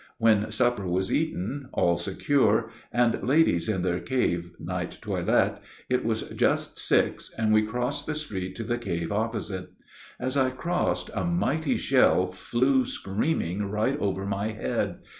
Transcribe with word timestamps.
When 0.17 0.49
supper 0.49 0.87
was 0.87 1.13
eaten, 1.13 1.69
all 1.73 1.95
secure, 1.95 2.71
and 2.91 3.21
ladies 3.21 3.69
in 3.69 3.83
their 3.83 3.99
cave 3.99 4.49
night 4.59 4.97
toilet, 4.99 5.59
it 5.91 6.03
was 6.03 6.23
just 6.29 6.79
six, 6.79 7.31
and 7.37 7.53
we 7.53 7.61
crossed 7.61 8.07
the 8.07 8.15
street 8.15 8.55
to 8.55 8.63
the 8.63 8.79
cave 8.79 9.11
opposite. 9.11 9.69
As 10.19 10.35
I 10.35 10.49
crossed 10.49 11.11
a 11.13 11.23
mighty 11.23 11.77
shell 11.77 12.31
flew 12.31 12.83
screaming 12.83 13.69
right 13.69 13.95
over 13.99 14.25
my 14.25 14.47
head. 14.47 15.01